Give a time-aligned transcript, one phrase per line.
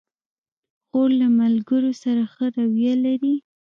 [0.87, 3.35] خور له ملګرو سره ښه رویه لري.